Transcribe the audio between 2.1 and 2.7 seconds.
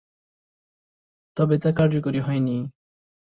হয়নি।